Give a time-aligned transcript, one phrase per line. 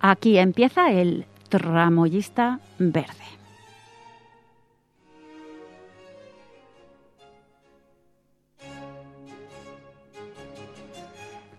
[0.00, 3.10] Aquí empieza el tramoyista verde.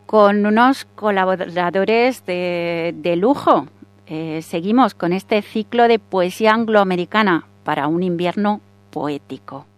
[0.07, 3.67] Con unos colaboradores de, lujo.
[4.07, 9.70] Eh, seguimos con este ciclo de poesía angloamericana para un invierno poético.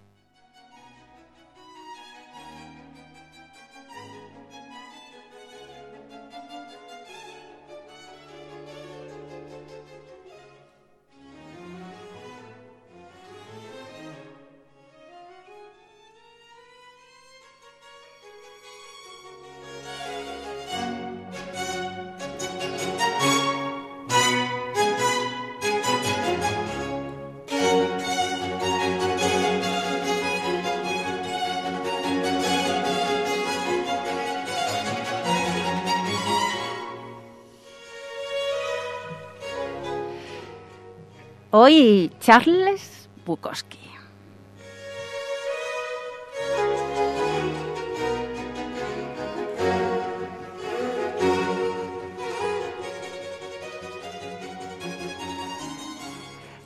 [41.55, 43.77] Hoy Charles Bukowski.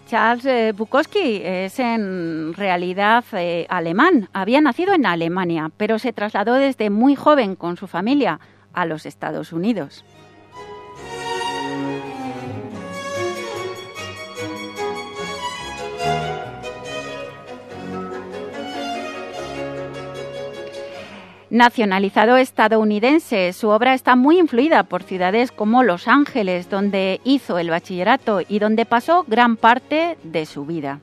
[0.08, 4.30] Charles eh, Bukowski es en realidad eh, alemán.
[4.32, 8.40] Había nacido en Alemania, pero se trasladó desde muy joven con su familia
[8.72, 10.06] a los Estados Unidos.
[21.50, 27.70] Nacionalizado estadounidense, su obra está muy influida por ciudades como Los Ángeles, donde hizo el
[27.70, 31.00] bachillerato y donde pasó gran parte de su vida.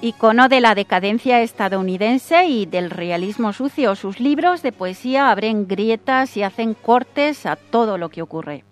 [0.00, 6.38] Icono de la decadencia estadounidense y del realismo sucio, sus libros de poesía abren grietas
[6.38, 8.64] y hacen cortes a todo lo que ocurre.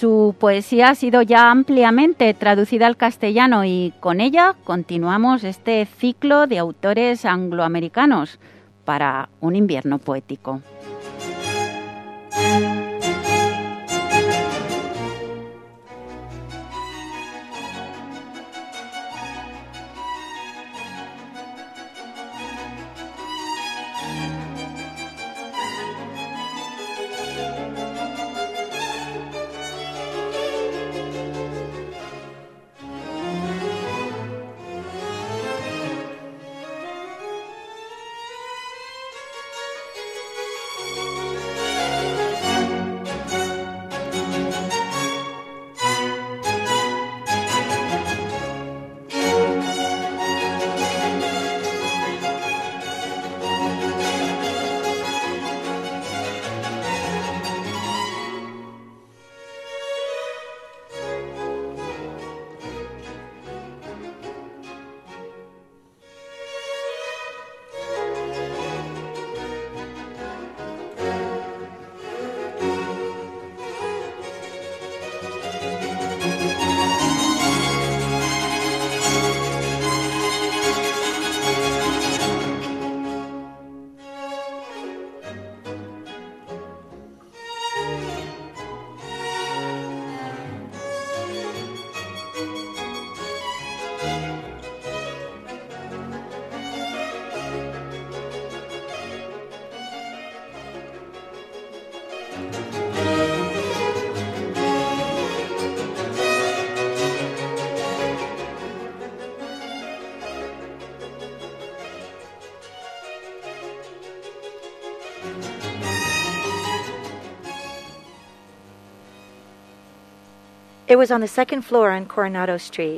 [0.00, 6.46] Su poesía ha sido ya ampliamente traducida al castellano y con ella continuamos este ciclo
[6.46, 8.38] de autores angloamericanos
[8.86, 10.62] para un invierno poético.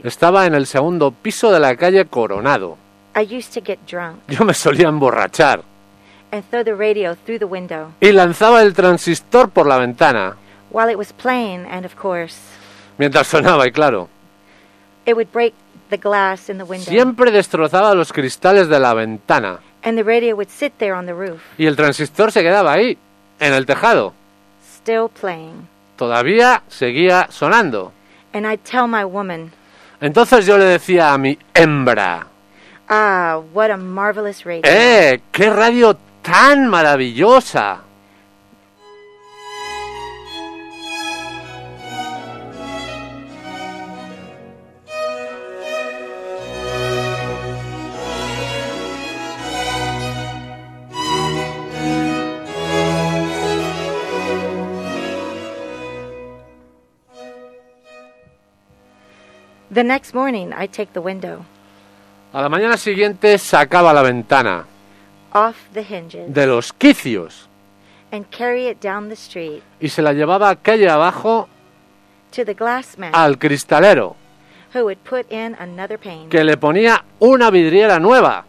[0.03, 2.79] Estaba en el segundo piso de la calle Coronado.
[4.29, 5.63] Yo me solía emborrachar.
[8.01, 10.37] Y lanzaba el transistor por la ventana.
[12.97, 14.09] Mientras sonaba, y claro.
[16.89, 19.59] Siempre destrozaba los cristales de la ventana.
[21.59, 22.97] Y el transistor se quedaba ahí,
[23.39, 24.15] en el tejado.
[25.97, 27.93] Todavía seguía sonando.
[30.01, 32.27] Entonces yo le decía a mi hembra.
[32.89, 34.63] Ah, what a marvelous radio.
[34.65, 35.23] ¡Eh!
[35.31, 37.81] ¡Qué radio tan maravillosa!
[59.73, 61.47] The next morning, I take the window.
[62.35, 64.67] A la mañana siguiente sacaba la ventana.
[65.33, 66.33] Off the hinges.
[66.33, 67.49] De los quicios.
[68.11, 69.63] And carry it down the street.
[69.81, 71.49] Y se la llevaba calle abajo.
[72.33, 73.15] To the glass man.
[73.15, 74.17] Al cristalero.
[74.75, 76.29] Who would put in another pane.
[76.29, 78.45] Que le ponía una vidriera nueva.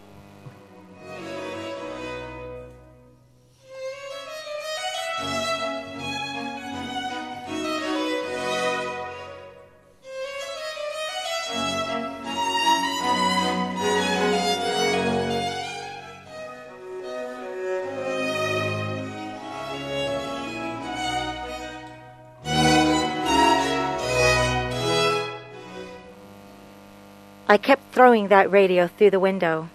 [27.54, 29.68] I kept throwing that radio through the window.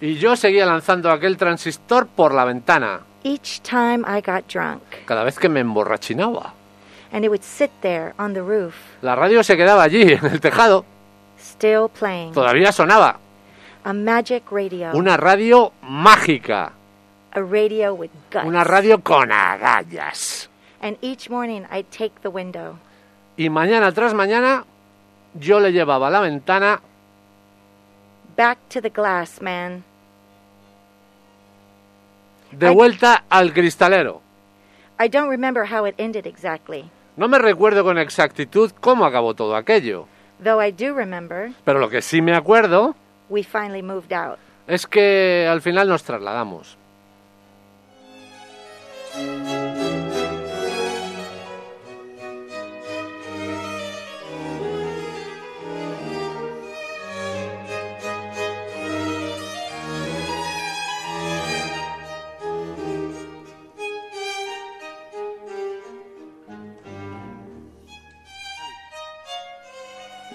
[0.00, 3.02] Y yo seguía lanzando aquel transistor por la ventana.
[3.22, 4.82] Each time I got drunk.
[5.06, 6.52] Cada vez que me emborrachinaba.
[7.12, 8.74] And it would sit there on the roof.
[9.02, 10.84] La radio se quedaba allí en el tejado.
[11.38, 12.32] Still playing.
[12.32, 13.20] Todavía sonaba.
[13.84, 14.90] A magic radio.
[14.92, 16.72] Una radio mágica.
[17.30, 18.44] A radio with guts.
[18.44, 20.50] Una radio con agallas.
[20.80, 22.78] And each morning I'd take the window.
[23.36, 24.64] Y mañana tras mañana
[25.34, 26.80] yo le llevaba la ventana
[28.36, 29.84] Back to the glass, man.
[32.50, 34.20] De vuelta al cristalero.
[35.00, 36.90] I don't remember how it ended exactly.
[37.16, 40.06] No me recuerdo con exactitud cómo acabó todo aquello.
[40.42, 42.94] Though I do remember, Pero lo que sí me acuerdo
[43.28, 44.38] we finally moved out.
[44.66, 46.76] es que al final nos trasladamos.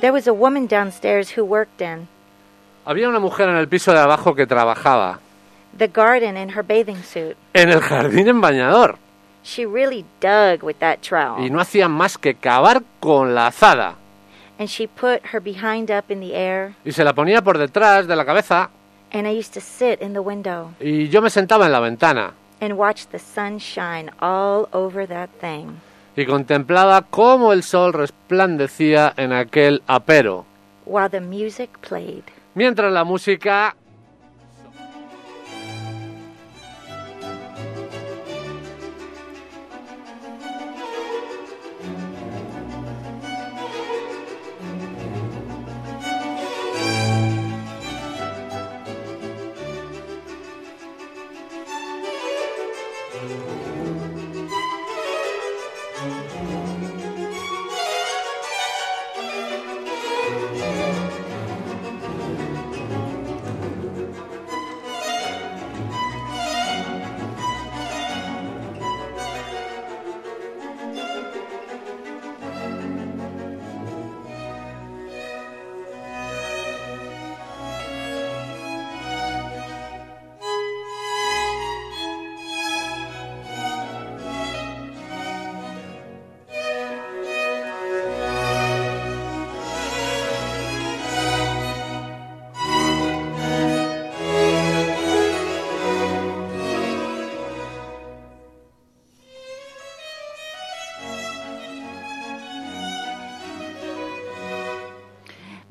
[0.01, 2.07] There was a woman downstairs who worked in
[2.85, 5.19] Había una mujer en el piso de abajo que trabajaba
[5.77, 7.35] the garden in her bathing suit.
[7.53, 8.97] en el jardín en bañador
[9.43, 11.43] She really dug with that trowel.
[11.45, 13.95] y no hacía más que cavar con la azada
[14.59, 16.73] And she put her behind up in the air.
[16.85, 18.69] y se la ponía por detrás de la cabeza
[19.13, 22.33] And I used to sit in the window y yo me sentaba en la ventana
[22.61, 25.79] and watch the sun shine all over that thing.
[26.17, 30.45] Y contemplaba cómo el sol resplandecía en aquel apero
[30.85, 32.23] while the music played.
[32.55, 33.76] mientras la música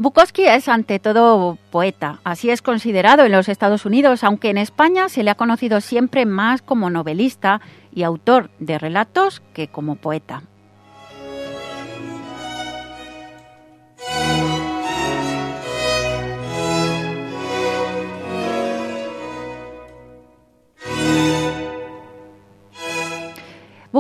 [0.06, 5.08] Bukowski es ante todo poeta, así es considerado en los Estados Unidos, aunque en España
[5.08, 7.60] se le ha conocido siempre más como novelista
[7.92, 10.44] y autor de relatos que como poeta.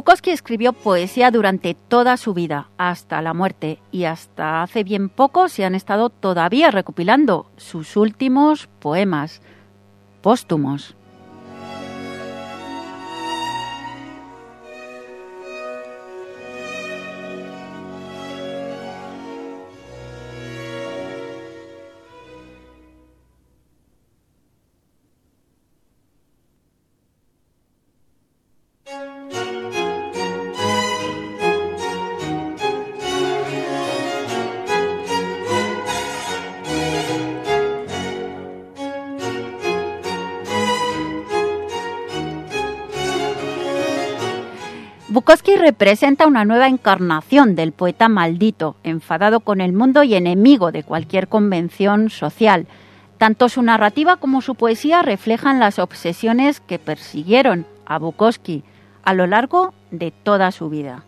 [0.06, 5.48] Bukowski escribió poesía durante toda su vida, hasta la muerte, y hasta hace bien poco
[5.48, 9.42] se han estado todavía recopilando sus últimos poemas
[10.22, 10.94] póstumos.
[45.26, 50.84] Bukowski representa una nueva encarnación del poeta maldito, enfadado con el mundo y enemigo de
[50.84, 52.68] cualquier convención social.
[53.18, 58.62] Tanto su narrativa como su poesía reflejan las obsesiones que persiguieron a Bukowski
[59.02, 61.02] a lo largo de toda su vida.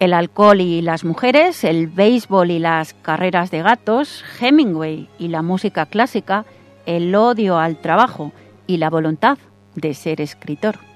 [0.00, 5.42] El alcohol y las mujeres, el béisbol y las carreras de gatos, Hemingway y la
[5.42, 6.46] música clásica,
[6.86, 8.32] el odio al trabajo
[8.66, 9.38] y la voluntad
[9.74, 10.89] de ser escritor.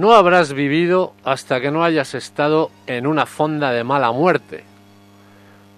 [0.00, 4.64] No habrás vivido hasta que no hayas estado en una fonda de mala muerte,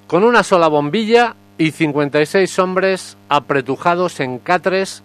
[0.07, 5.03] con una sola bombilla y 56 hombres apretujados en catres,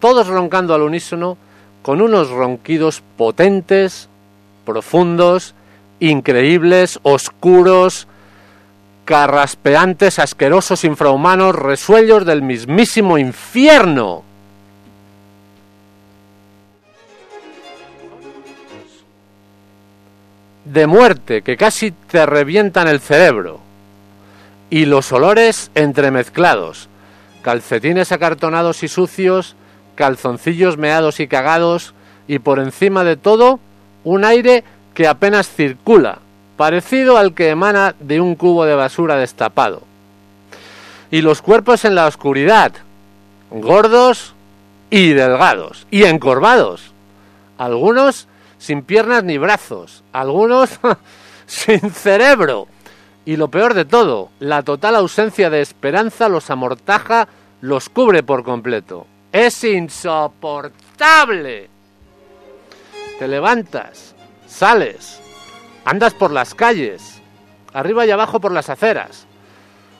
[0.00, 1.36] todos roncando al unísono,
[1.82, 4.08] con unos ronquidos potentes,
[4.64, 5.54] profundos,
[6.00, 8.08] increíbles, oscuros,
[9.04, 14.22] carraspeantes, asquerosos, infrahumanos, resuellos del mismísimo infierno.
[20.72, 23.60] De muerte que casi te revientan el cerebro.
[24.70, 26.88] Y los olores entremezclados,
[27.42, 29.56] calcetines acartonados y sucios,
[29.94, 31.94] calzoncillos meados y cagados,
[32.26, 33.60] y por encima de todo,
[34.04, 34.62] un aire
[34.94, 36.18] que apenas circula,
[36.56, 39.82] parecido al que emana de un cubo de basura destapado.
[41.10, 42.72] Y los cuerpos en la oscuridad,
[43.50, 44.34] gordos
[44.90, 46.92] y delgados, y encorvados,
[47.56, 50.78] algunos sin piernas ni brazos, algunos
[51.46, 52.66] sin cerebro.
[53.24, 57.28] Y lo peor de todo, la total ausencia de esperanza los amortaja,
[57.60, 59.06] los cubre por completo.
[59.32, 61.68] Es insoportable.
[63.18, 64.14] Te levantas,
[64.46, 65.20] sales,
[65.84, 67.20] andas por las calles,
[67.72, 69.26] arriba y abajo por las aceras,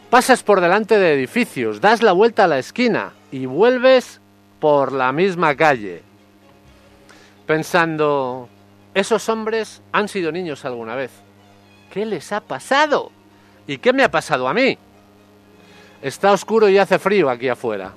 [0.08, 4.20] pasas por delante de edificios, das la vuelta a la esquina y vuelves
[4.60, 6.07] por la misma calle
[7.48, 8.46] pensando,
[8.92, 11.10] esos hombres han sido niños alguna vez.
[11.90, 13.10] ¿Qué les ha pasado?
[13.66, 14.76] ¿Y qué me ha pasado a mí?
[16.02, 17.92] Está oscuro y hace frío aquí afuera.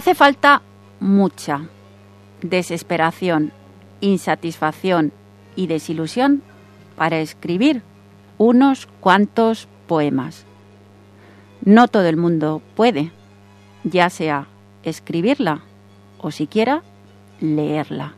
[0.00, 0.62] Hace falta
[0.98, 1.68] mucha
[2.40, 3.52] desesperación,
[4.00, 5.12] insatisfacción
[5.56, 6.42] y desilusión
[6.96, 7.82] para escribir
[8.38, 10.46] unos cuantos poemas.
[11.66, 13.12] No todo el mundo puede,
[13.84, 14.46] ya sea
[14.84, 15.60] escribirla
[16.16, 16.82] o siquiera
[17.38, 18.14] leerla.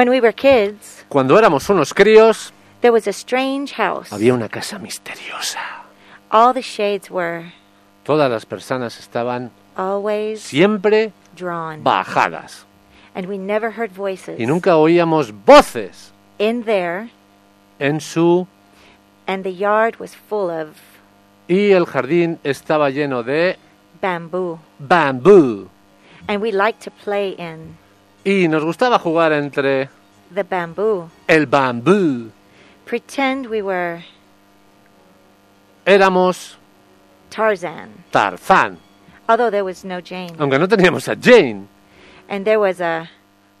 [0.00, 4.10] When we were kids, Cuando éramos unos críos, there was a strange house.
[4.10, 5.60] había una casa misteriosa.
[6.30, 7.52] All the shades were
[8.04, 12.64] Todas las personas estaban always siempre drawn, bajadas.
[13.14, 17.10] And we never heard voices y nunca oíamos voces in there,
[17.78, 18.46] en su
[19.26, 20.78] and the yard was full of
[21.46, 23.58] y el jardín estaba lleno de
[24.00, 25.68] bamboo, bambú.
[26.26, 27.76] And we liked to play in
[28.24, 29.88] y nos gustaba jugar entre
[30.34, 31.08] the bamboo.
[31.26, 32.30] el bambú.
[32.84, 34.04] Pretend we were
[35.86, 36.56] Éramos
[37.30, 38.78] Tarzan, Tarzán,
[39.28, 41.66] although there was no Jane, aunque no teníamos a Jane.
[42.28, 43.08] And there was a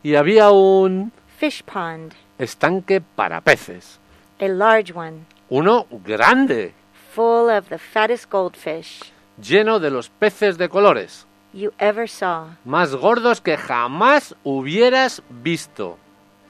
[0.02, 3.98] y había un fish pond, estanque para peces,
[4.40, 6.74] a large one, uno grande,
[7.14, 9.12] full of the fattest goldfish.
[9.40, 15.98] Lleno de los peces de colores, you ever saw, más gordos que jamás hubieras visto.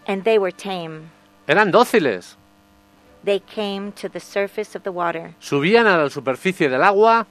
[0.06, 1.10] and they were tame.
[1.46, 2.36] Eran dóciles,
[3.24, 7.26] They came to the surface of the water subían a la superficie del agua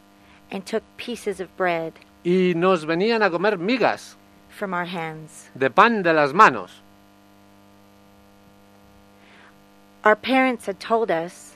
[0.52, 4.16] and took pieces of bread y nos venían a comer migas
[4.50, 5.50] from our hands.
[5.56, 6.72] de pan de las manos.
[10.04, 11.56] Our parents had told us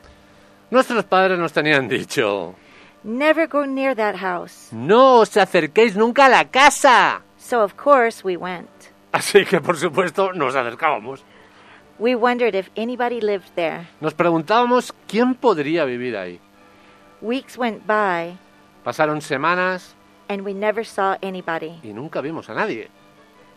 [0.71, 2.56] Nuestros padres nos tenían dicho,
[3.03, 4.69] never go near that house.
[4.71, 7.21] no os acerquéis nunca a la casa.
[7.37, 8.69] So, of course, we went.
[9.11, 11.23] Así que, por supuesto, nos acercábamos.
[11.99, 13.87] We wondered if anybody lived there.
[14.01, 16.39] Nos preguntábamos quién podría vivir ahí.
[17.21, 18.37] Weeks went by
[18.83, 19.93] Pasaron semanas
[20.27, 21.79] and we never saw anybody.
[21.83, 22.89] y nunca vimos a nadie.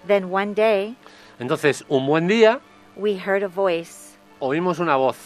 [0.06, 0.96] Then one day,
[1.38, 2.60] Entonces, un buen día,
[2.96, 5.16] we heard a voice oímos una voz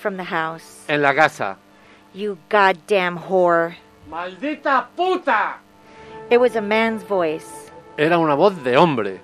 [0.00, 0.84] from the house.
[0.88, 1.56] en la casa.
[2.14, 3.76] You goddamn whore.
[4.10, 5.56] ¡Maldita puta!
[6.30, 7.70] It was a man's voice.
[7.96, 9.20] Era una voz de hombre.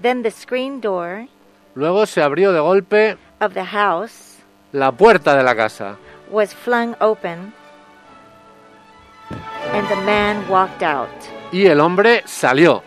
[0.00, 1.26] Then the screen door
[1.74, 4.36] Luego se abrió de golpe of the house
[4.72, 5.96] la puerta de la casa
[6.30, 7.52] was flung open
[9.72, 11.08] and the man walked out.
[11.52, 12.82] y el hombre salió.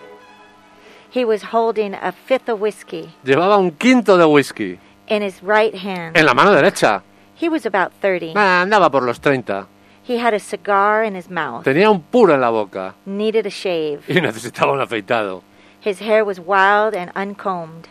[1.13, 5.73] He was holding a fifth of whiskey Llevaba un quinto de whisky in his right
[5.75, 6.15] hand.
[6.17, 7.03] en la mano derecha.
[7.41, 8.33] He was about 30.
[8.35, 9.65] Ah, Andaba por los 30.
[10.07, 13.49] He had a cigar in his mouth, Tenía un puro en la boca needed a
[13.49, 14.01] shave.
[14.07, 15.41] y necesitaba un afeitado.
[15.83, 17.87] His hair was wild and uncombed,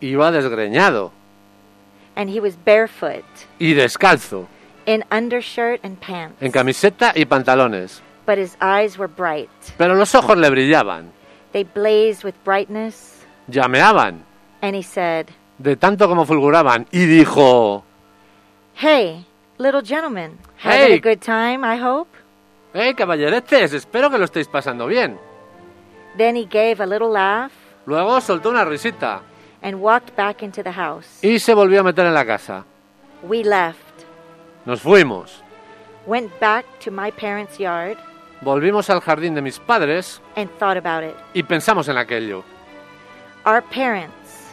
[0.00, 1.10] Iba desgreñado
[2.16, 3.24] and he was barefoot
[3.58, 4.46] y descalzo,
[4.86, 6.36] in undershirt and pants.
[6.42, 8.02] en camiseta y pantalones.
[8.26, 9.50] But his eyes were bright.
[9.78, 11.10] Pero los ojos le brillaban,
[11.52, 14.22] They blazed with brightness, llameaban
[14.62, 17.84] and he said, de tanto como fulguraban y dijo,
[18.74, 19.24] Hey,
[19.58, 20.94] little gentleman, having Hey.
[20.94, 22.08] a good time, I hope?
[22.74, 23.72] ¡Eh, caballeretes!
[23.72, 25.18] Espero que lo estéis pasando bien.
[26.16, 27.52] Then he gave a little laugh
[27.86, 29.20] Luego soltó una risita
[29.62, 31.06] and walked back into the house.
[31.22, 32.64] y se volvió a meter en la casa.
[33.22, 33.78] We left,
[34.64, 35.42] Nos fuimos.
[36.06, 37.96] went back to my parents' yard,
[38.40, 41.14] Volvimos al jardín de mis padres and thought about it.
[41.32, 42.42] y pensamos en aquello.
[43.46, 44.52] Our parents,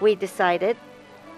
[0.00, 0.76] we decided,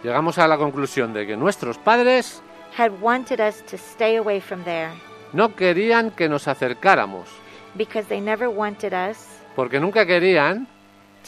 [0.07, 2.41] Llegamos a la conclusión de que nuestros padres
[2.79, 4.93] had wanted us to stay away from there
[5.33, 7.29] no querían que nos acercáramos,
[7.75, 10.69] because they never wanted us porque nunca querían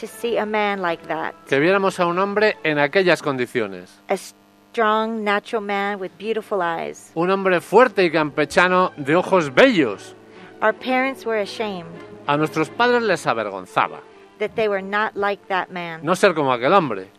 [0.01, 1.35] to see a man like that.
[1.49, 3.99] que viéramos a un hombre en aquellas condiciones.
[4.09, 7.11] A strong, natural man with beautiful eyes.
[7.17, 10.15] Un hombre fuerte y campechano de ojos bellos.
[10.63, 11.91] Our parents were ashamed
[12.29, 14.03] A nuestros padres les avergonzaba
[14.39, 15.99] that they were not like that man.
[16.05, 17.18] no ser como aquel hombre.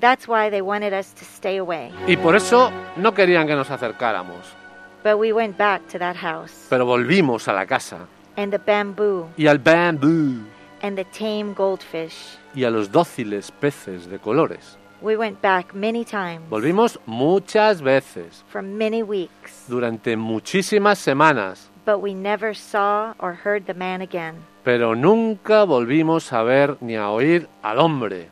[0.00, 1.92] That's why they wanted us to stay away.
[2.06, 4.54] Y por eso no querían que nos acercáramos.
[5.02, 9.28] But we went back to that house, Pero volvimos a la casa and the bamboo,
[9.36, 10.42] y al bambú
[10.82, 12.36] and the tame goldfish.
[12.54, 14.76] y a los dóciles peces de colores.
[15.02, 22.00] We went back many times Volvimos muchas veces, for many weeks, durante muchísimas semanas, but
[22.02, 24.34] we never saw or heard the man again.
[24.64, 28.28] pero nunca volvimos a ver ni a oír al hombre.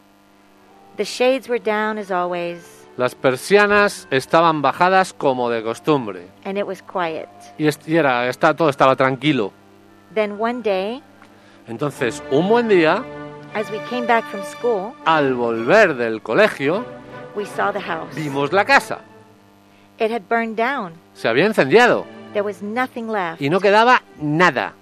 [0.99, 6.67] The shades were down as always, Las persianas estaban bajadas como de costumbre and it
[6.67, 7.29] was quiet.
[7.57, 9.53] y, y era, está, todo estaba tranquilo.
[10.15, 11.03] Then one day,
[11.69, 13.03] Entonces, un buen día,
[13.55, 16.85] As we came back from school, al volver del colegio,
[17.35, 18.13] we saw the house.
[18.15, 18.99] vimos la casa.
[19.99, 20.95] It had burned down.
[21.15, 23.41] Se había incendiado There was nothing left.
[23.41, 24.75] y no quedaba nada.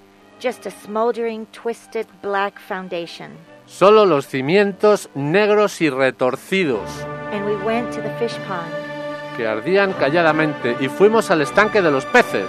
[0.42, 3.31] Just a smoldering, twisted black foundation.
[3.66, 6.88] Solo los cimientos negros y retorcidos
[7.33, 8.70] And we went to the fish pond,
[9.37, 12.48] que ardían calladamente y fuimos al estanque de los peces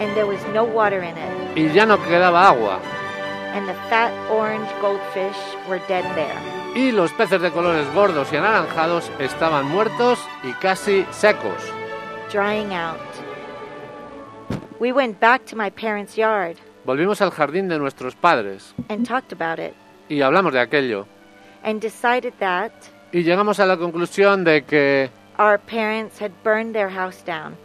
[0.00, 1.56] and there was no water in it.
[1.56, 2.78] y ya no quedaba agua.
[3.54, 5.36] And the fat orange goldfish
[5.68, 6.38] were dead there.
[6.76, 11.62] Y los peces de colores gordos y anaranjados estaban muertos y casi secos.
[12.30, 13.00] drying out.
[14.78, 19.32] We went back to my parents' yard Volvimos al jardín de nuestros padres and talked
[19.32, 19.74] about it
[20.08, 21.06] y hablamos de aquello.
[21.64, 22.70] and decided that
[23.12, 27.56] Y llegamos a la conclusión de que our parents had burned their house down,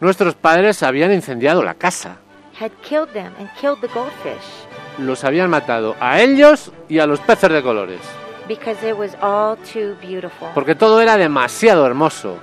[0.00, 2.18] nuestros padres habían incendiado la casa.
[2.58, 4.66] had killed them and killed the goldfish
[4.98, 8.00] Los habían matado a ellos y a los peces de colores.
[8.48, 10.48] because it was all too beautiful.
[10.54, 12.38] Porque todo era demasiado hermoso.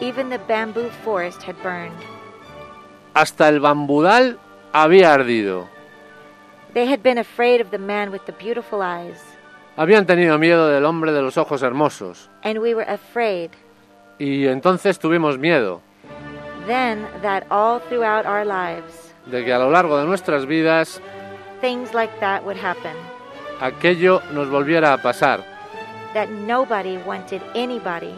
[0.00, 1.92] Even the bamboo forest had burned.
[3.14, 4.38] Hasta el bambudal
[4.72, 5.68] había ardido.
[6.78, 9.20] They had been afraid of the man with the beautiful eyes,
[9.76, 12.30] Habían tenido miedo del hombre de los ojos hermosos.
[12.44, 13.50] and we were afraid
[14.20, 15.80] Y entonces tuvimos miedo
[16.68, 21.00] then that all throughout our lives, de que a lo largo de nuestras vidas
[21.60, 22.94] things like that would happen.
[23.60, 25.42] aquello nos volviera a pasar.
[26.14, 28.14] That nobody wanted anybody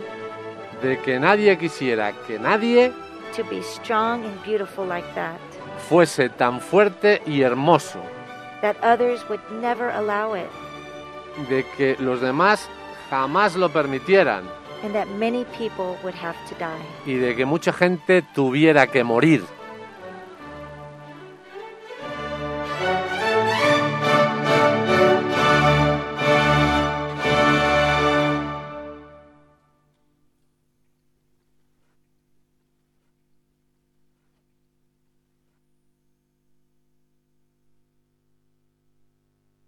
[0.82, 2.92] De que nadie quisiera que nadie
[3.34, 5.38] to be strong and beautiful like that.
[5.88, 8.00] fuese tan fuerte y hermoso.
[8.62, 10.48] That others would never allow it.
[11.48, 12.68] De que los demás
[13.08, 14.44] jamás lo permitieran.
[14.82, 16.82] And that many people would have to die.
[17.06, 19.44] Y de que mucha gente tuviera que morir.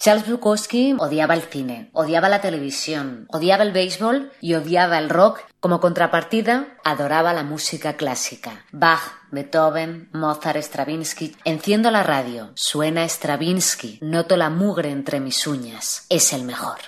[0.02, 5.42] Charles Bukowski odiaba el cine, odiaba la televisión, odiaba el béisbol y odiaba el rock.
[5.60, 8.64] Como contrapartida, adoraba la música clásica.
[8.72, 11.36] Bach, Beethoven, Mozart, Stravinsky.
[11.44, 16.04] Enciendo la radio, suena Stravinsky, noto la mugre entre mis uñas.
[16.08, 16.78] Es el mejor.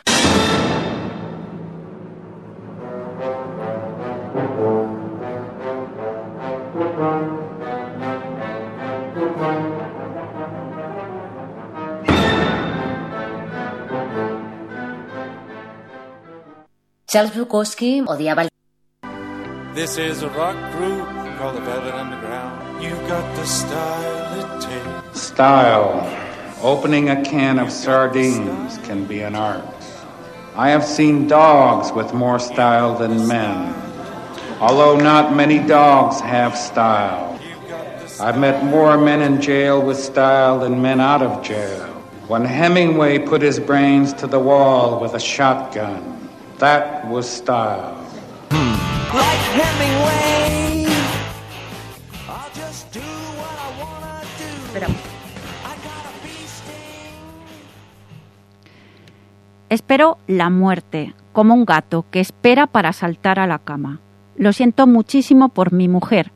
[17.14, 18.48] Charles Bukowski odiaba el
[19.72, 21.06] This is a rock group
[21.38, 22.82] called the Velvet Underground.
[22.82, 25.20] You've got the style it takes.
[25.20, 26.02] Style.
[26.60, 29.64] Opening a can of sardines can be an art.
[30.56, 33.72] I have seen dogs with more style than men,
[34.58, 37.38] although not many dogs have style.
[38.20, 41.86] I've met more men in jail with style than men out of jail.
[42.26, 46.13] When Hemingway put his brains to the wall with a shotgun,
[46.58, 47.96] that was style.
[48.50, 50.86] Like Hemingway.
[52.28, 54.48] I'll just do what I wanna do.
[54.66, 55.00] Esperamos.
[55.64, 57.14] I got a bee sting.
[59.68, 64.00] Espero la muerte, como un gato que espera para saltar a la cama.
[64.36, 66.32] Lo siento muchísimo por mi mujer.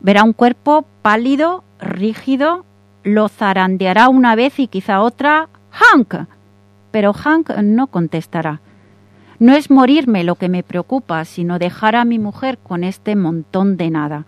[0.00, 2.64] Verá un cuerpo pálido, rígido,
[3.04, 5.48] lo zarandeará una vez y quizá otra.
[5.70, 6.14] ¡Hank!
[6.90, 8.60] Pero Hank no contestará.
[9.42, 13.76] No es morirme lo que me preocupa, sino dejar a mi mujer con este montón
[13.76, 14.24] de nada.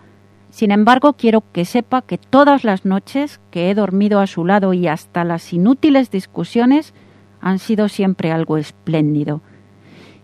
[0.49, 4.73] Sin embargo, quiero que sepa que todas las noches que he dormido a su lado
[4.73, 6.93] y hasta las inútiles discusiones
[7.39, 9.39] han sido siempre algo espléndido,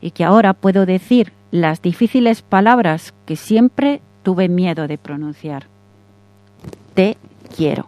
[0.02, 5.68] y que ahora puedo decir las difíciles palabras que siempre tuve miedo de pronunciar.
[6.96, 7.16] Te
[7.56, 7.88] quiero.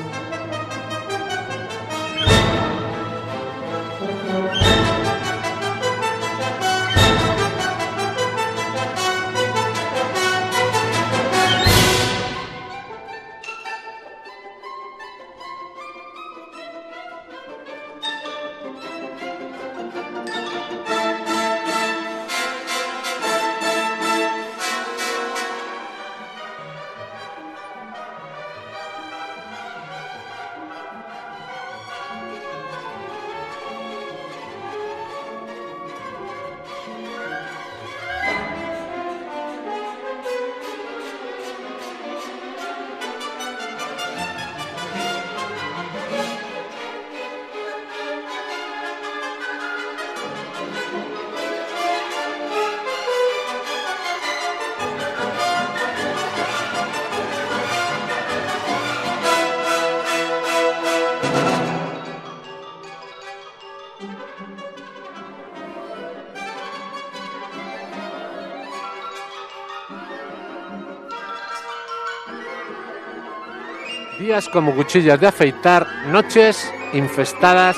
[74.53, 77.75] Como cuchillas de afeitar, noches infestadas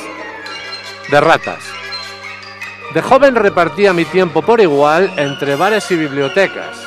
[1.10, 1.64] de ratas.
[2.94, 6.78] De joven repartía mi tiempo por igual entre bares y bibliotecas.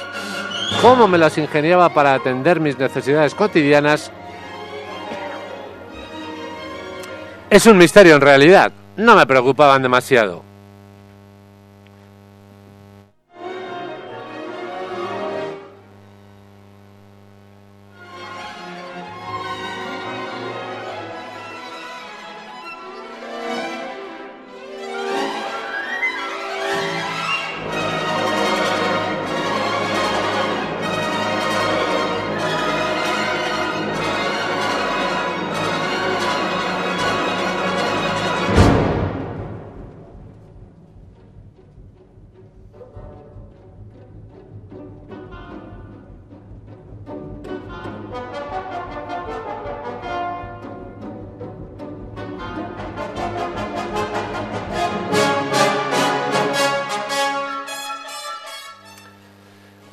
[0.81, 4.13] Cómo me las ingeniaba para atender mis necesidades cotidianas
[7.51, 8.73] es un misterio en realidad.
[8.97, 10.45] No me preocupaban demasiado.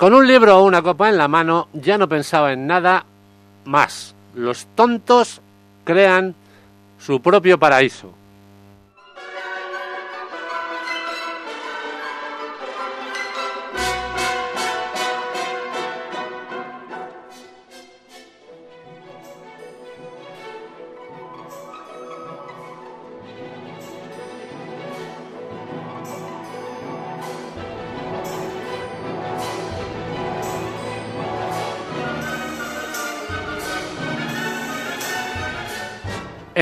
[0.04, 3.06] Con un libro o una copa en la mano ya no pensaba en nada
[3.64, 4.14] más.
[4.34, 5.40] Los tontos
[5.82, 6.34] crean
[6.98, 8.12] su propio paraíso.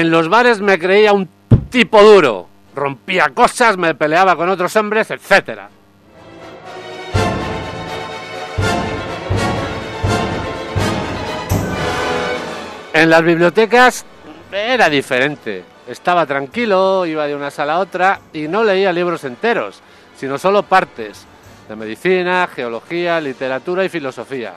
[0.03, 1.29] En los bares me creía un
[1.71, 2.49] tipo duro.
[2.75, 5.69] Rompía cosas, me peleaba con otros hombres, etcétera.
[12.93, 14.05] En las bibliotecas
[14.51, 15.63] era diferente.
[15.87, 19.81] Estaba tranquilo, iba de una sala a otra y no leía libros enteros,
[20.17, 21.25] sino solo partes
[21.69, 24.55] de medicina, geología, literatura y filosofía.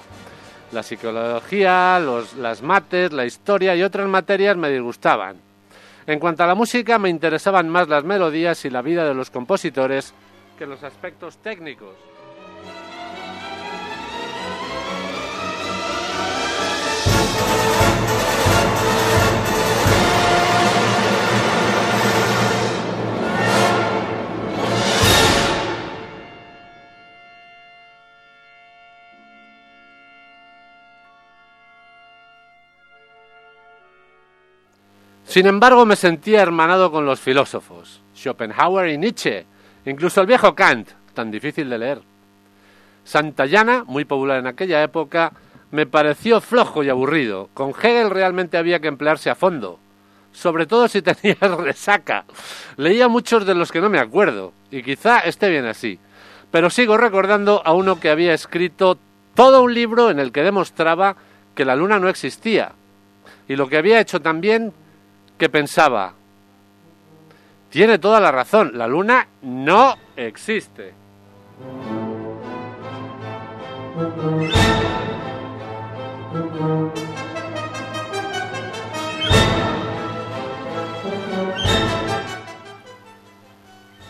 [0.71, 5.37] La psicología, los, las mates, la historia y otras materias me disgustaban.
[6.07, 9.29] En cuanto a la música, me interesaban más las melodías y la vida de los
[9.29, 10.13] compositores
[10.57, 11.95] que los aspectos técnicos.
[35.35, 39.45] Sin embargo, me sentía hermanado con los filósofos, Schopenhauer y Nietzsche,
[39.85, 42.01] incluso el viejo Kant, tan difícil de leer.
[43.03, 45.33] Santayana, muy popular en aquella época,
[45.71, 47.49] me pareció flojo y aburrido.
[47.53, 49.77] Con Hegel realmente había que emplearse a fondo,
[50.31, 52.23] sobre todo si tenías resaca.
[52.77, 55.99] Leía muchos de los que no me acuerdo, y quizá esté bien así.
[56.49, 58.97] Pero sigo recordando a uno que había escrito
[59.33, 61.17] todo un libro en el que demostraba
[61.55, 62.71] que la luna no existía,
[63.49, 64.71] y lo que había hecho también
[65.37, 66.13] que pensaba,
[67.69, 70.93] tiene toda la razón, la luna no existe.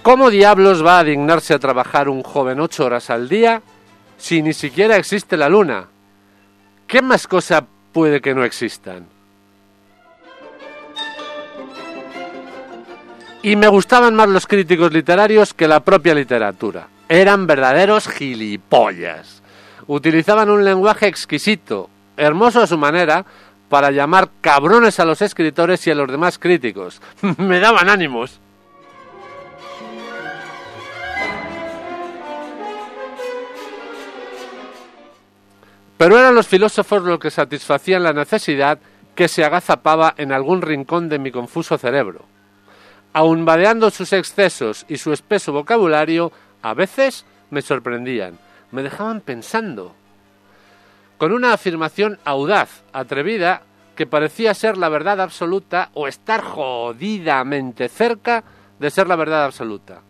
[0.03, 3.63] ¿Cómo diablos va a dignarse a trabajar un joven ocho horas al día
[4.17, 5.88] si ni siquiera existe la luna?
[6.85, 9.14] ¿Qué más cosa puede que no existan?
[13.45, 16.88] Y me gustaban más los críticos literarios que la propia literatura.
[17.08, 19.43] Eran verdaderos gilipollas.
[19.86, 23.23] Utilizaban un lenguaje exquisito, hermoso a su manera,
[23.69, 27.03] para llamar cabrones a los escritores y a los demás críticos.
[27.38, 28.39] me daban ánimos.
[35.99, 38.79] Pero eran los filósofos los que satisfacían la necesidad
[39.13, 42.25] que se agazapaba en algún rincón de mi confuso cerebro.
[43.15, 48.38] Aun vadeando sus excesos y su espeso vocabulario, a veces me sorprendían,
[48.71, 49.95] me dejaban pensando.
[51.17, 53.62] Con una afirmación audaz, atrevida,
[53.95, 58.43] que parecía ser la verdad absoluta o estar jodidamente cerca
[58.80, 60.01] de ser la verdad absoluta.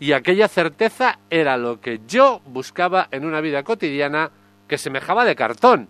[0.00, 4.32] Y aquella certeza era lo que yo buscaba en una vida cotidiana
[4.66, 5.88] que semejaba de cartón.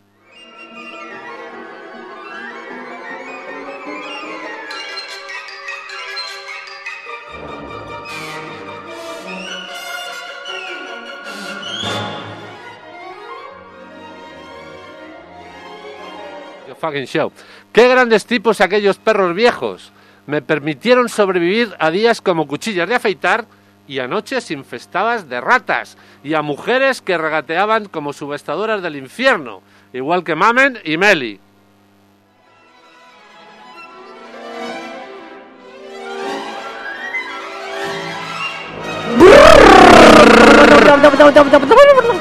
[16.79, 17.33] Fucking show.
[17.73, 19.93] Qué grandes tipos aquellos perros viejos.
[20.27, 23.47] Me permitieron sobrevivir a días como cuchillas de afeitar
[23.87, 29.63] y a noches infestadas de ratas y a mujeres que regateaban como subestadoras del infierno,
[29.93, 31.41] igual que Mamen y Meli.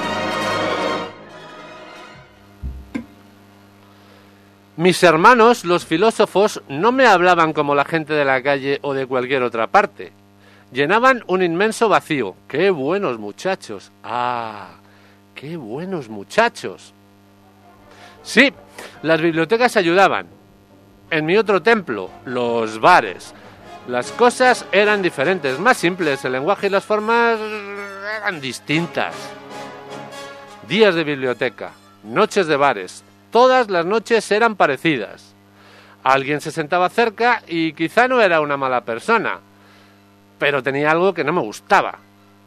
[4.78, 9.08] Mis hermanos, los filósofos, no me hablaban como la gente de la calle o de
[9.08, 10.14] cualquier otra parte.
[10.72, 12.36] Llenaban un inmenso vacío.
[12.48, 13.92] ¡Qué buenos muchachos!
[14.04, 14.76] ¡Ah!
[15.34, 16.94] ¡Qué buenos muchachos!
[18.22, 18.54] Sí,
[19.02, 20.28] las bibliotecas ayudaban.
[21.10, 23.34] En mi otro templo, los bares.
[23.88, 27.40] Las cosas eran diferentes, más simples, el lenguaje y las formas
[28.20, 29.16] eran distintas.
[30.68, 31.72] Días de biblioteca,
[32.04, 35.34] noches de bares, todas las noches eran parecidas.
[36.04, 39.40] Alguien se sentaba cerca y quizá no era una mala persona,
[40.40, 42.00] pero tenía algo que no me gustaba,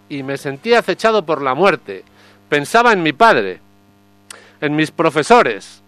[0.09, 2.05] y me sentía acechado por la muerte.
[2.49, 3.61] Pensaba en mi padre,
[4.61, 5.83] en mis profesores,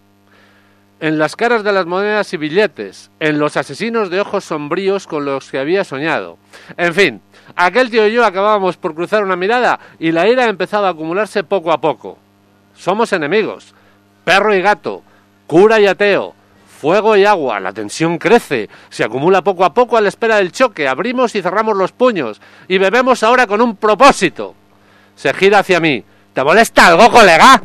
[1.01, 5.25] en las caras de las monedas y billetes, en los asesinos de ojos sombríos con
[5.25, 6.39] los que había soñado.
[6.77, 7.21] En fin,
[7.57, 11.43] aquel tío y yo acabábamos por cruzar una mirada y la ira empezaba a acumularse
[11.43, 12.19] poco a poco.
[12.77, 13.75] Somos enemigos,
[14.25, 15.03] perro y gato,
[15.47, 16.35] cura y ateo,
[16.81, 20.53] fuego y agua, la tensión crece, se acumula poco a poco a la espera del
[20.53, 24.55] choque, abrimos y cerramos los puños y bebemos ahora con un propósito.
[25.15, 26.05] Se gira hacia mí.
[26.33, 27.63] ¿Te molesta algo, colega?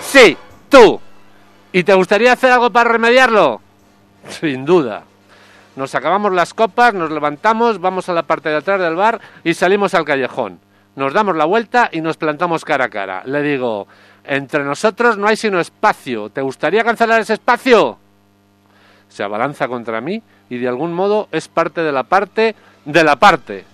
[0.00, 0.36] Sí,
[0.68, 1.00] tú.
[1.72, 3.60] ¿Y te gustaría hacer algo para remediarlo?
[4.28, 5.07] Sin duda.
[5.78, 9.54] Nos acabamos las copas, nos levantamos, vamos a la parte de atrás del bar y
[9.54, 10.58] salimos al callejón.
[10.96, 13.22] Nos damos la vuelta y nos plantamos cara a cara.
[13.24, 13.86] Le digo,
[14.24, 16.30] entre nosotros no hay sino espacio.
[16.30, 17.96] ¿Te gustaría cancelar ese espacio?
[19.06, 20.20] Se abalanza contra mí
[20.50, 23.64] y de algún modo es parte de la parte de la parte.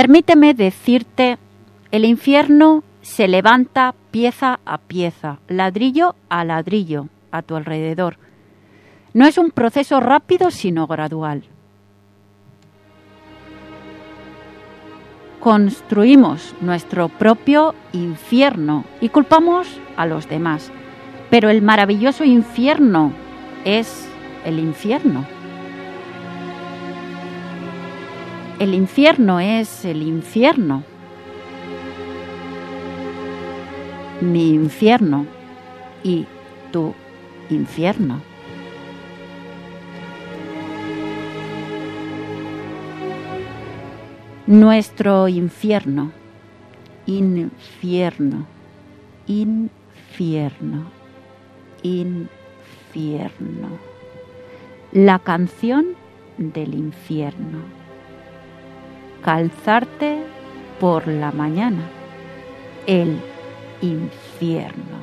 [0.00, 1.36] Permíteme decirte,
[1.90, 8.16] el infierno se levanta pieza a pieza, ladrillo a ladrillo, a tu alrededor.
[9.12, 11.42] No es un proceso rápido, sino gradual.
[15.38, 20.72] Construimos nuestro propio infierno y culpamos a los demás.
[21.28, 23.12] Pero el maravilloso infierno
[23.66, 24.08] es
[24.46, 25.26] el infierno.
[28.60, 30.84] El infierno es el infierno.
[34.20, 35.24] Mi infierno
[36.04, 36.26] y
[36.70, 36.92] tu
[37.48, 38.20] infierno.
[44.46, 46.12] Nuestro infierno.
[47.06, 48.46] Infierno.
[49.26, 50.84] Infierno.
[51.82, 53.68] Infierno.
[54.92, 55.94] La canción
[56.36, 57.79] del infierno.
[59.22, 60.22] Calzarte
[60.78, 61.82] por la mañana.
[62.86, 63.20] El
[63.82, 64.99] infierno.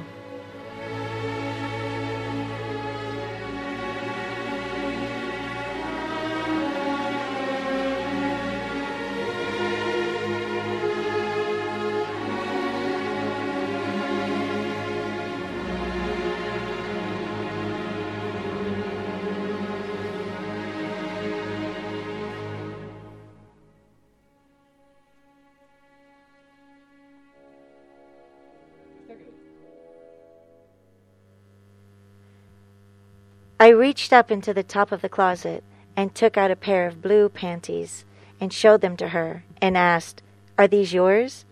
[33.68, 35.62] I reached up into the top of the closet
[35.94, 38.06] and took out a pair of blue panties
[38.40, 40.22] and showed them to her and asked,
[40.58, 41.44] Are these yours?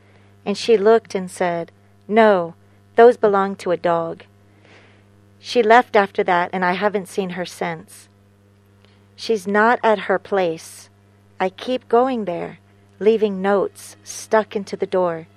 [0.45, 1.73] And she looked and said,
[2.07, 2.55] No,
[2.95, 4.23] Those belong to a dog.
[5.39, 8.07] She left after that, and I haven't seen her since.
[9.17, 10.89] She's not at her place.
[11.37, 12.59] I keep going there,
[12.97, 15.27] leaving notes stuck into the door.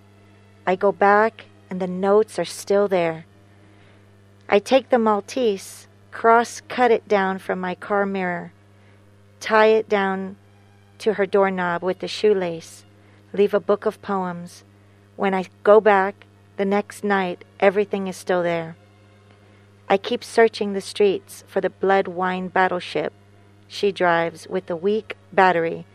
[0.64, 3.26] I go back, and the notes are still there.
[4.48, 8.52] I take the Maltese, cross cut it down from my car mirror,
[9.40, 10.36] tie it down
[10.98, 12.84] to her doorknob with the shoelace,
[13.32, 14.64] leave a book of poems.
[15.16, 18.76] When I go back the next night, everything is still there.
[19.88, 23.12] I keep searching the streets for the blood wine battleship
[23.66, 25.86] she drives with the weak battery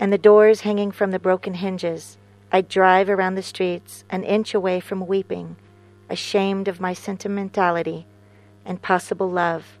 [0.00, 2.16] and the doors hanging from the broken hinges.
[2.50, 5.56] I drive around the streets an inch away from weeping,
[6.08, 8.06] ashamed of my sentimentality
[8.64, 9.78] and possible love.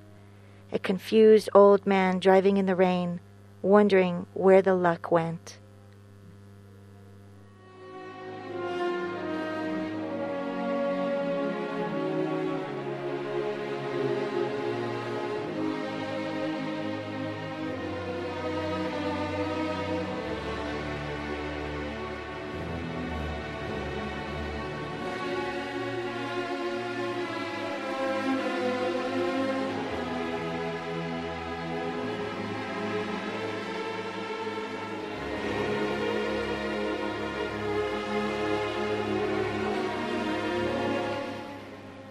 [0.72, 3.20] A confused old man driving in the rain,
[3.62, 5.58] wondering where the luck went.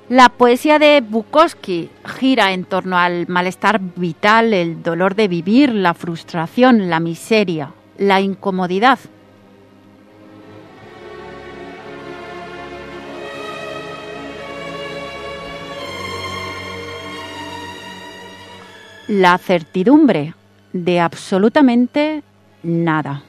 [0.09, 5.93] La poesía de Bukowski gira en torno al malestar vital, el dolor de vivir, la
[5.93, 8.97] frustración, la miseria, la incomodidad.
[19.07, 20.33] La certidumbre
[20.73, 22.23] de absolutamente
[22.63, 23.28] nada.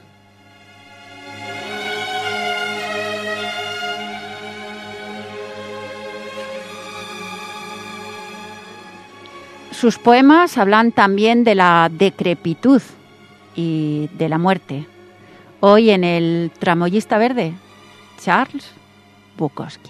[9.81, 12.83] Sus poemas hablan también de la decrepitud
[13.55, 14.85] y de la muerte.
[15.59, 17.53] Hoy en el Tramoyista Verde,
[18.19, 18.69] Charles
[19.37, 19.89] Bukowski.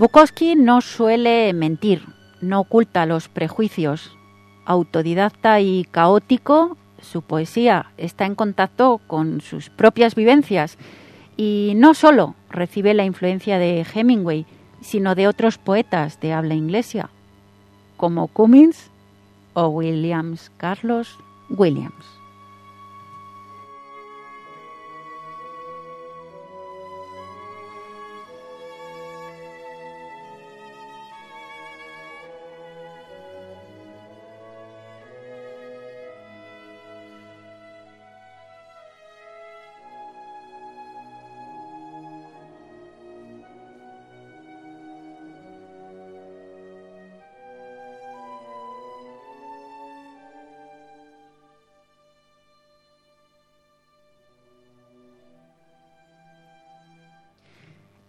[0.00, 2.00] Bukowski no suele mentir,
[2.40, 4.16] no oculta los prejuicios.
[4.64, 10.78] Autodidacta y caótico, su poesía está en contacto con sus propias vivencias
[11.36, 14.46] y no solo recibe la influencia de Hemingway,
[14.80, 17.10] sino de otros poetas de habla inglesa,
[17.98, 18.90] como Cummins
[19.52, 21.18] o Williams, Carlos
[21.50, 22.19] Williams.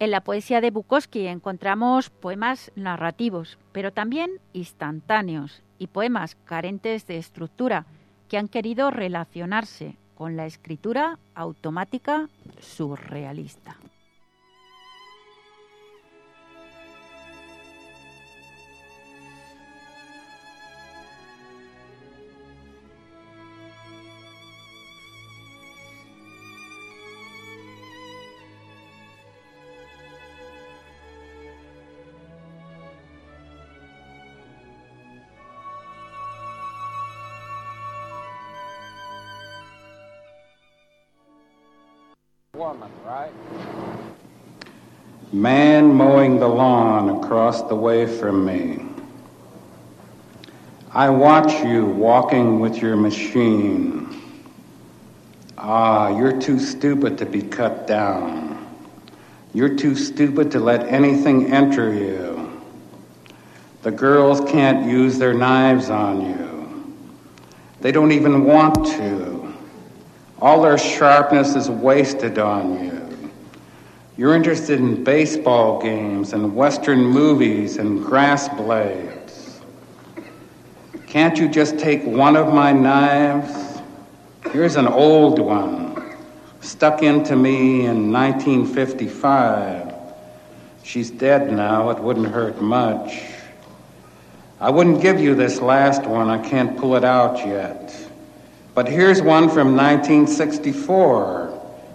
[0.02, 7.18] En la poesía de Bukowski encontramos poemas narrativos, pero también instantáneos y poemas carentes de
[7.18, 7.86] estructura
[8.28, 12.28] que han querido relacionarse con la escritura automática
[12.58, 13.76] surrealista.
[46.22, 48.80] Mowing the lawn across the way from me.
[50.92, 54.22] I watch you walking with your machine.
[55.58, 58.64] Ah, you're too stupid to be cut down.
[59.52, 62.62] You're too stupid to let anything enter you.
[63.82, 66.94] The girls can't use their knives on you.
[67.80, 69.54] They don't even want to.
[70.40, 73.01] All their sharpness is wasted on you.
[74.14, 79.60] You're interested in baseball games and Western movies and grass blades.
[81.06, 83.80] Can't you just take one of my knives?
[84.50, 86.14] Here's an old one,
[86.60, 89.94] stuck into me in 1955.
[90.82, 93.22] She's dead now, it wouldn't hurt much.
[94.60, 97.96] I wouldn't give you this last one, I can't pull it out yet.
[98.74, 101.51] But here's one from 1964.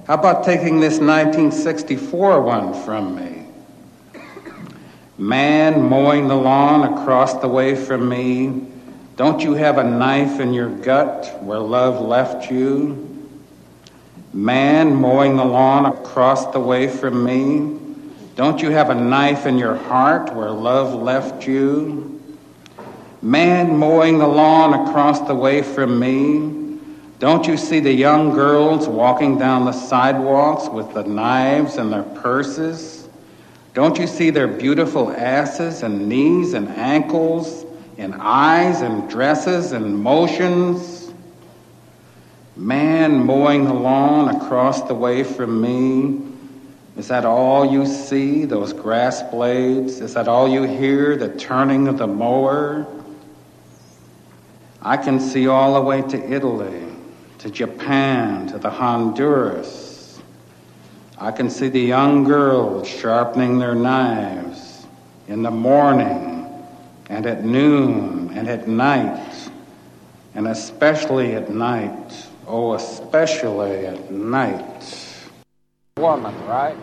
[0.07, 3.43] How about taking this 1964 one from me?
[5.17, 8.67] Man mowing the lawn across the way from me.
[9.17, 13.27] Don't you have a knife in your gut where love left you?
[14.31, 17.77] Man mowing the lawn across the way from me.
[18.37, 22.23] Don't you have a knife in your heart where love left you?
[23.21, 26.66] Man mowing the lawn across the way from me.
[27.19, 32.03] Don't you see the young girls walking down the sidewalks with the knives and their
[32.03, 33.09] purses?
[33.73, 37.65] Don't you see their beautiful asses and knees and ankles
[37.97, 41.11] and eyes and dresses and motions?
[42.55, 46.21] Man mowing the lawn across the way from me.
[46.97, 50.01] Is that all you see, those grass blades?
[50.01, 52.85] Is that all you hear, the turning of the mower?
[54.83, 56.86] I can see all the way to Italy
[57.39, 60.19] to Japan, to the Honduras.
[61.19, 64.85] I can see the young girls sharpening their knives
[65.27, 66.37] in the morning
[67.09, 69.49] and at noon and at night,
[70.35, 72.27] and especially at night.
[72.47, 75.17] Oh, especially at night.
[75.97, 76.77] Woman, right?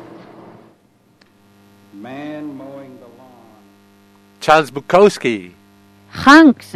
[1.93, 3.31] Man mowing the lawn.
[4.41, 5.53] Charles Bukowski.
[6.11, 6.75] Hanks.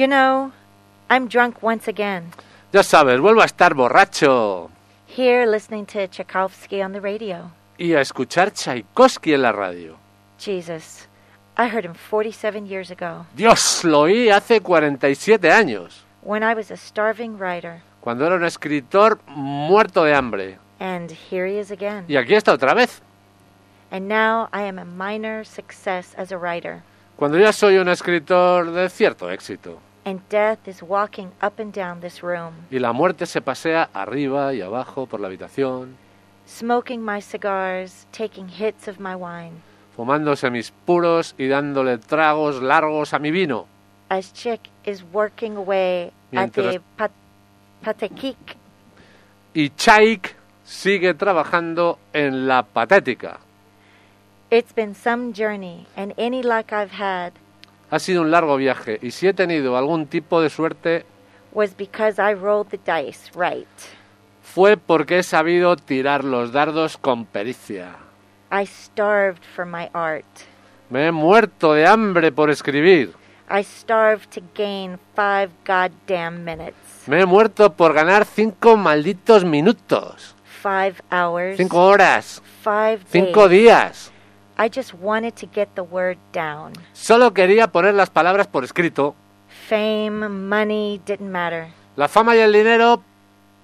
[0.00, 0.50] You know,
[1.10, 2.30] I'm drunk once again,
[2.72, 4.70] Ya sabes, vuelvo a estar borracho
[5.06, 7.50] here listening to Tchaikovsky on the radio.
[7.76, 9.98] y a escuchar Tchaikovsky en la radio.
[10.38, 11.06] Jesus,
[11.58, 16.70] I heard him 47 years ago Dios, lo oí hace 47 años, when I was
[16.70, 20.58] a starving writer, cuando era un escritor muerto de hambre.
[20.78, 22.06] and here he is again.
[22.08, 23.02] Y aquí está otra vez,
[23.90, 26.80] And now I am a minor success as a writer,
[27.18, 29.78] cuando ya soy un escritor de cierto éxito.
[30.04, 34.54] And death is walking up and down this room, Y la muerte se pasea arriba
[34.54, 35.96] y abajo por la habitación,
[36.46, 39.60] smoking my cigars, taking hits of my wine,
[39.96, 43.66] fumándose mis puros y dándole tragos largos a mi vino.
[44.08, 47.12] as Chick is working away at the pat-
[47.84, 48.56] Patekik
[49.54, 50.34] Y Chaik
[50.64, 53.40] sigue trabajando en la patética.
[54.50, 57.32] It's been some journey, and any luck I've had
[57.90, 61.04] Ha sido un largo viaje y si he tenido algún tipo de suerte
[61.52, 63.66] was because I rolled the dice right.
[64.42, 67.96] fue porque he sabido tirar los dardos con pericia.
[68.52, 70.24] I starved for my art.
[70.88, 73.12] Me he muerto de hambre por escribir.
[73.48, 80.34] I starved to gain five goddamn minutes, Me he muerto por ganar cinco malditos minutos.
[80.62, 82.40] five hours, Cinco horas.
[82.62, 83.62] five Cinco days.
[83.62, 84.12] días.
[84.62, 86.72] I just wanted to get the word down.
[86.92, 89.14] Solo quería poner las palabras por escrito.
[89.68, 91.68] Fame, money didn't matter.
[91.96, 93.02] La fama y el dinero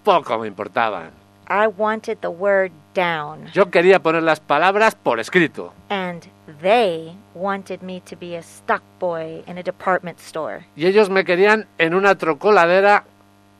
[0.05, 1.11] poco me importaban.
[1.49, 5.73] I wanted the word down, Yo quería poner las palabras por escrito.
[5.91, 6.27] and
[6.63, 10.65] they wanted me to be a stock boy in a department store.
[10.77, 13.05] Y ellos me querían en una trocoladera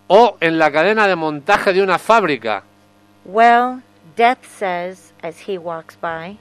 [0.09, 2.63] o en la cadena de montaje de una fábrica.
[3.27, 3.83] Well,
[4.17, 6.39] Death says as he walks by,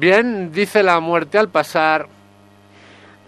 [0.00, 2.08] Bien, dice la muerte al pasar,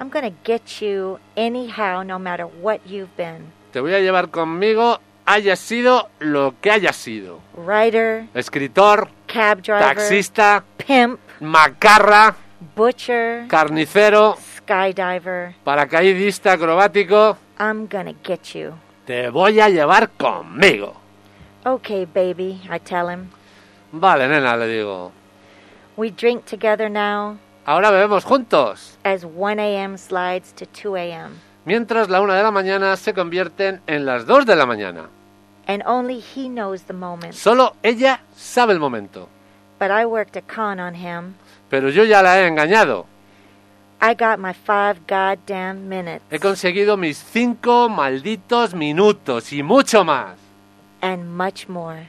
[0.01, 3.53] I'm to get you anyhow, no matter what you've been.
[3.73, 7.41] Te voy a llevar conmigo, haya sido lo que haya sido.
[7.55, 12.37] Writer, Escritor, cab driver, taxista, pimp, macarra,
[12.75, 15.55] butcher, carnicero, skydiver.
[15.65, 17.37] paracaidista acrobático.
[17.59, 18.73] I'm to get you.
[19.05, 20.95] Te voy a llevar conmigo.
[21.67, 23.29] Okay, baby, I tell him.
[23.93, 25.13] Vale, nena, le digo.
[25.97, 28.99] We drink together now Ahora bebemos juntos.
[29.05, 29.97] as 1 a.m.
[29.99, 31.33] slides to 2 a.m.
[31.65, 35.09] Mientras la una de la mañana se convierten en las dos de la mañana.
[35.69, 37.35] And only he knows the moment.
[37.35, 39.29] Solo ella sabe el momento.
[39.79, 41.35] But I worked a con on him.
[41.71, 43.07] Pero yo ya la he engañado.
[44.01, 46.25] I got my five goddamn minutes.
[46.33, 50.37] He conseguido mis cinco malditos minutos y mucho más.
[51.01, 52.09] and much more.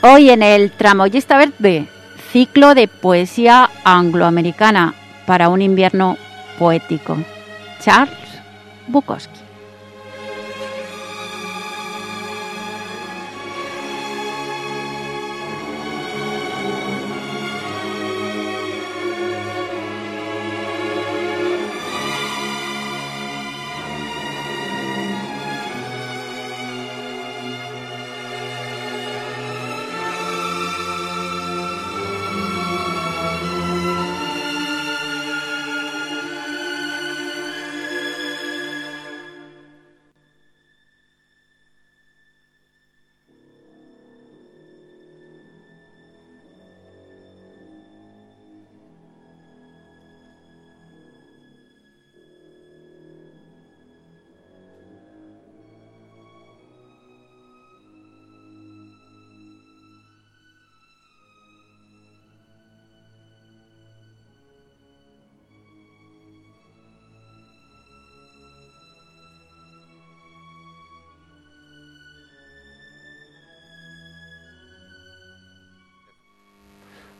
[0.00, 1.88] Hoy en el Tramoyista Verde,
[2.30, 4.94] ciclo de poesía angloamericana
[5.26, 6.16] para un invierno
[6.56, 7.16] poético.
[7.80, 8.16] Charles
[8.86, 9.37] Bukowski.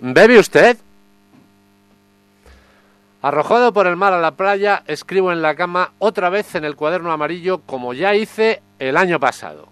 [0.00, 0.76] ¿Bebe usted?
[3.20, 6.76] Arrojado por el mar a la playa, escribo en la cama otra vez en el
[6.76, 9.66] cuaderno amarillo como ya hice el año pasado.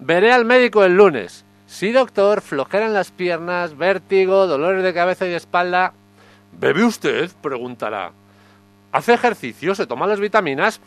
[0.00, 1.44] Veré al médico el lunes.
[1.68, 5.92] Sí, doctor, flojera en las piernas, vértigo, dolores de cabeza y de espalda.
[6.58, 7.30] ¿Bebe usted?
[7.40, 8.10] preguntará.
[8.90, 9.76] ¿Hace ejercicio?
[9.76, 10.80] ¿Se toma las vitaminas?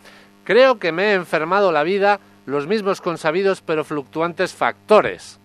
[0.44, 5.41] Creo que me he enfermado la vida los mismos consabidos pero fluctuantes factores.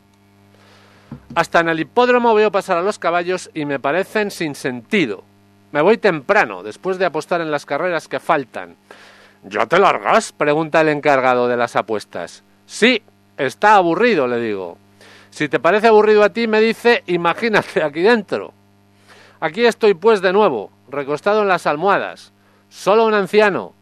[1.34, 5.22] Hasta en el hipódromo veo pasar a los caballos y me parecen sin sentido.
[5.72, 8.76] Me voy temprano, después de apostar en las carreras que faltan.
[9.44, 10.32] ¿Ya te largas?
[10.32, 12.42] pregunta el encargado de las apuestas.
[12.64, 13.02] Sí,
[13.36, 14.78] está aburrido, le digo.
[15.30, 18.54] Si te parece aburrido a ti, me dice, imagínate aquí dentro.
[19.38, 22.32] Aquí estoy pues de nuevo, recostado en las almohadas.
[22.70, 23.74] Solo un anciano,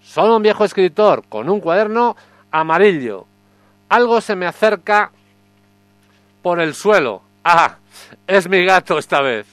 [0.00, 2.16] solo un viejo escritor, con un cuaderno
[2.50, 3.26] amarillo.
[3.90, 5.12] Algo se me acerca
[6.42, 7.22] por el suelo.
[7.44, 7.76] Ah,
[8.26, 9.46] es mi gato esta vez.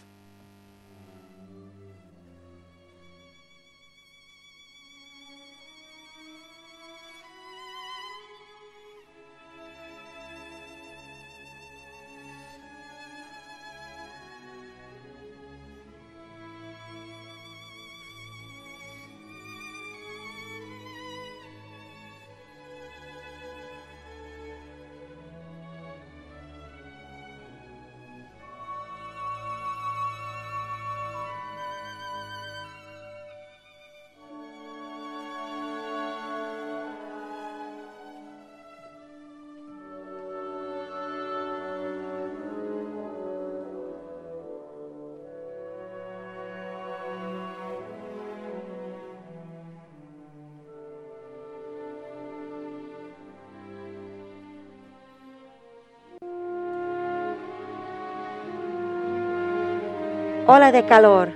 [60.51, 61.33] Ola de calor.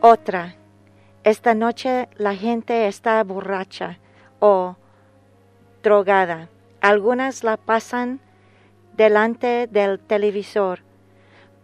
[0.00, 0.56] Otra.
[1.22, 4.00] Esta noche la gente está borracha
[4.40, 4.74] o
[5.84, 6.48] drogada.
[6.80, 8.18] Algunas la pasan
[8.96, 10.80] delante del televisor,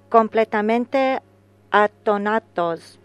[0.09, 1.21] completamente
[1.73, 3.01] atonados.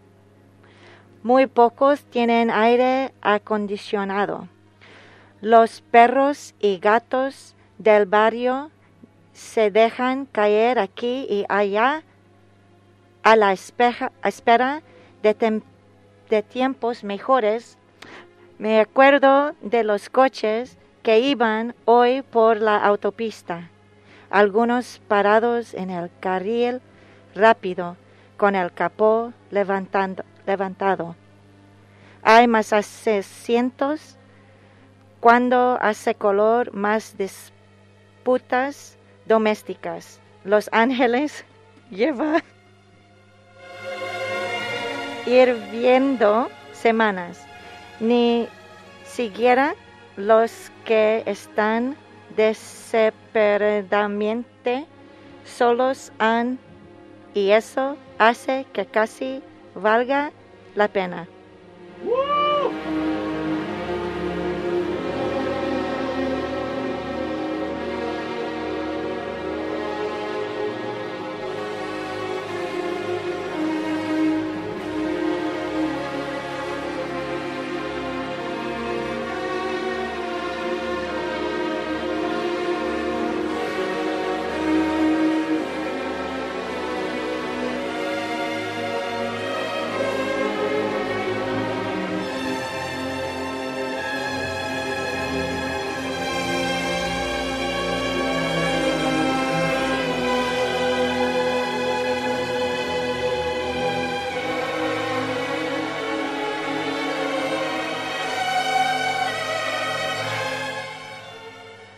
[1.23, 4.47] Muy pocos tienen aire acondicionado.
[5.41, 8.69] Los perros y gatos del barrio
[9.33, 12.03] se dejan caer aquí y allá
[13.25, 14.83] a la espera
[15.23, 17.77] de, tiempos mejores.
[18.59, 23.71] Me acuerdo de los coches que iban hoy por la autopista,
[24.29, 26.81] algunos parados en el carril
[27.33, 27.97] rápido
[28.37, 31.15] con el capó levantado.
[32.21, 34.17] Hay más asientos
[35.19, 40.19] cuando hace color más disputas domésticas.
[40.43, 41.43] Los Ángeles
[41.89, 42.43] lleva
[45.25, 47.41] hirviendo semanas.
[47.99, 48.47] Ni
[49.05, 49.75] siquiera
[50.17, 51.95] los que están
[52.35, 54.85] desesperadamente
[55.45, 56.59] solos han
[57.33, 59.41] y eso hace que casi
[59.75, 60.31] valga
[60.75, 61.27] la pena.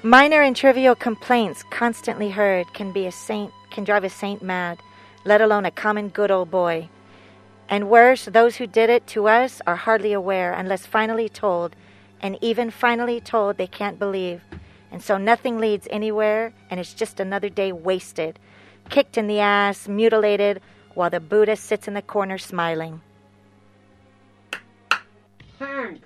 [0.07, 4.79] Minor and trivial complaints constantly heard can be a saint can drive a saint mad,
[5.25, 6.87] let alone a common good old boy.
[7.67, 11.75] And worse, those who did it to us are hardly aware unless finally told,
[12.21, 14.39] and even finally told they can't believe.
[14.93, 18.39] And so nothing leads anywhere, and it's just another day wasted,
[18.89, 20.61] kicked in the ass, mutilated,
[20.93, 23.01] while the Buddha sits in the corner smiling.
[25.59, 25.97] You're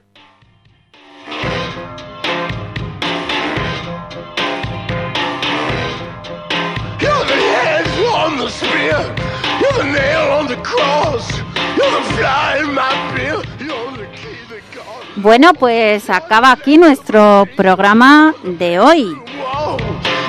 [8.31, 9.15] head on the spear.
[9.59, 11.29] You're the nail on the cross.
[11.77, 13.41] You're the fly in my beer.
[13.59, 15.21] You're the key that God.
[15.21, 19.15] Bueno, pues acaba aquí nuestro programa de hoy.
[19.37, 19.77] Whoa.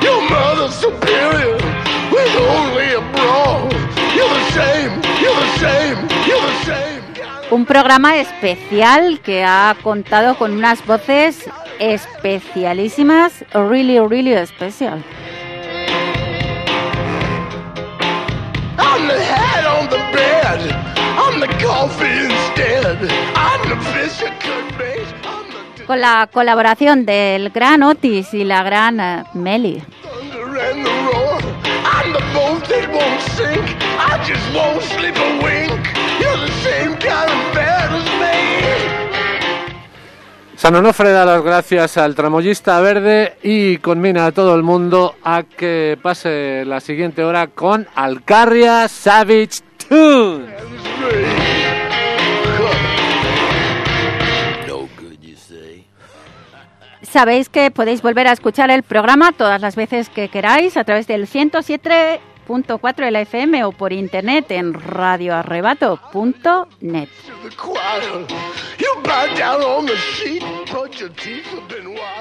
[0.03, 1.57] Your mother's superior
[2.11, 3.69] with only a brawl.
[4.15, 5.01] You're the same.
[5.21, 6.09] You're the same.
[6.27, 7.03] You're the same.
[7.51, 15.05] Un programa especial que ha contado con unas voces especialísimas, really, really especial.
[21.19, 22.97] I'm the coffee instead.
[23.35, 29.25] I'm the fish could Con la colaboración del gran Otis y la gran eh,
[40.63, 45.43] San Onofre da las gracias al tramoyista verde y conmina a todo el mundo a
[45.43, 49.59] que pase la siguiente hora con Alcarria Savage
[49.89, 50.55] Tune.
[57.03, 61.09] Sabéis que podéis volver a escuchar el programa todas las veces que queráis a través
[61.09, 67.09] del 107.4 de la FM o por internet en radioarrebato.net.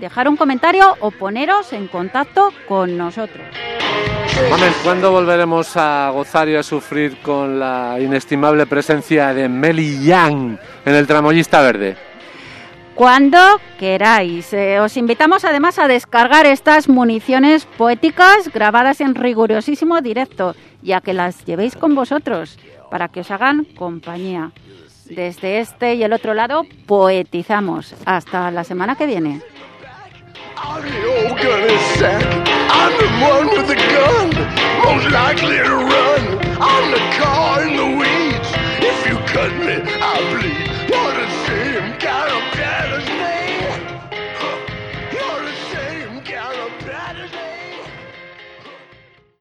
[0.00, 3.46] dejar un comentario o poneros en contacto con nosotros.
[4.50, 10.58] Mamen, ¿cuándo volveremos a gozar y a sufrir con la inestimable presencia de Meli Yang
[10.86, 11.96] en el tramoyista verde?
[12.94, 13.38] Cuando
[13.78, 14.52] queráis.
[14.52, 21.00] Eh, os invitamos además a descargar estas municiones poéticas grabadas en rigurosísimo directo y a
[21.00, 22.58] que las llevéis con vosotros
[22.90, 24.52] para que os hagan compañía.
[25.06, 27.94] Desde este y el otro lado poetizamos.
[28.04, 29.40] Hasta la semana que viene.
[30.62, 32.22] I'm the old gunny sack.
[32.68, 34.28] I'm the one with the gun,
[34.84, 36.22] most likely to run.
[36.60, 38.50] I'm the car in the weeds.
[38.84, 40.90] If you cut me, I bleed.
[40.90, 42.39] What a shame, God.